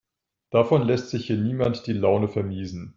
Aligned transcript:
Davon 0.49 0.81
lässt 0.81 1.11
sich 1.11 1.27
hier 1.27 1.37
niemand 1.37 1.85
die 1.85 1.93
Laune 1.93 2.27
vermiesen. 2.27 2.89